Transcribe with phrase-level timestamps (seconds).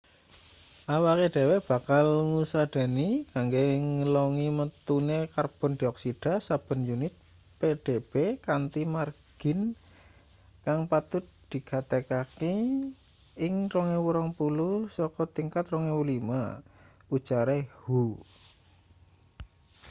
[0.95, 3.63] "awake dhewe bakal ngusadani kanggo
[3.97, 7.13] ngelongi metune karbon dioksida saben unit
[7.59, 8.11] pdb
[8.47, 9.59] kanthi margin
[10.65, 12.55] kang patut digatekaki
[13.45, 18.03] ing 2020 saka tingkat 2005 ujare hu.